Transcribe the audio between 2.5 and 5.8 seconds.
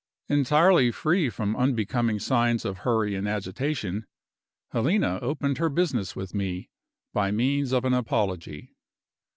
of hurry and agitation, Helena opened her